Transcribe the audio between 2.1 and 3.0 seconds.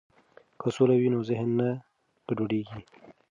ګډوډیږي.